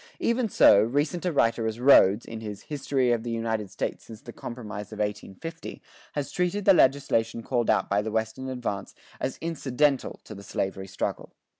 [0.19, 4.19] Even so recent a writer as Rhodes, in his "History of the United States since
[4.19, 5.79] the Compromise of 1850,"
[6.13, 10.87] has treated the legislation called out by the western advance as incidental to the slavery
[10.87, 11.33] struggle.